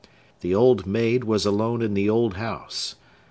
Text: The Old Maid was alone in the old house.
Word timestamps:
The 0.39 0.55
Old 0.55 0.87
Maid 0.87 1.25
was 1.25 1.45
alone 1.45 1.83
in 1.83 1.93
the 1.93 2.09
old 2.09 2.33
house. 2.33 2.95